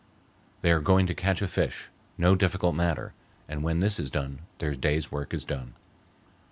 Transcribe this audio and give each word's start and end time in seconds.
They 0.63 0.71
are 0.71 0.79
going 0.79 1.05
to 1.05 1.13
catch 1.13 1.43
a 1.43 1.47
fish, 1.47 1.89
no 2.17 2.33
difficult 2.33 2.73
matter, 2.73 3.13
and 3.47 3.61
when 3.61 3.81
this 3.81 3.99
is 3.99 4.09
done 4.09 4.39
their 4.57 4.73
day's 4.73 5.11
work 5.11 5.31
is 5.31 5.43
done. 5.45 5.75